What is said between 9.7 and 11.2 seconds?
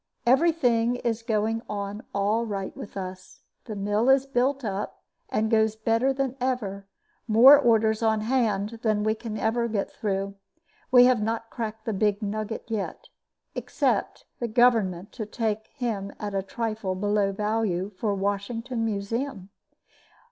get through. We